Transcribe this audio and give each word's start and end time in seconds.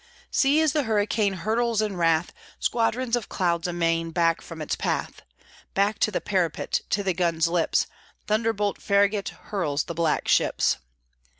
See, 0.31 0.59
as 0.61 0.73
the 0.73 0.85
hurricane 0.85 1.33
Hurtles 1.33 1.79
in 1.79 1.95
wrath 1.95 2.33
Squadrons 2.57 3.15
of 3.15 3.29
clouds 3.29 3.67
amain 3.67 4.09
Back 4.09 4.41
from 4.41 4.59
its 4.59 4.75
path! 4.75 5.21
Back 5.75 5.99
to 5.99 6.09
the 6.09 6.19
parapet, 6.19 6.81
To 6.89 7.03
the 7.03 7.13
guns' 7.13 7.47
lips, 7.47 7.85
Thunderbolt 8.25 8.81
Farragut 8.81 9.29
Hurls 9.29 9.83
the 9.83 9.93
black 9.93 10.27
ships. 10.27 10.77